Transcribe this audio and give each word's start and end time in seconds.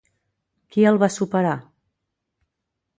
Qui 0.71 0.87
el 0.93 0.97
va 1.05 1.11
superar? 1.17 1.53